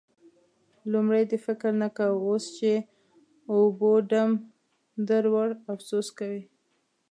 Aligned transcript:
لومړی 0.91 1.23
دې 1.31 1.37
فکر 1.45 1.71
نه 1.81 1.89
کاوو؛ 1.97 2.21
اوس 2.27 2.45
چې 2.57 2.71
اوبو 3.53 3.91
ډم 4.09 4.31
در 5.07 5.23
وړ، 5.33 5.49
افسوس 5.73 6.07
کوې. 6.17 6.41